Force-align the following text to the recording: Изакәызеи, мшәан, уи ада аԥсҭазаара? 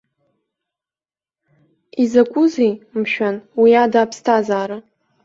Изакәызеи, 2.03 2.71
мшәан, 2.99 3.35
уи 3.61 3.71
ада 3.83 3.99
аԥсҭазаара? 4.01 4.77